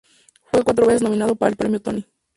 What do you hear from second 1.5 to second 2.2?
el Premio Tony.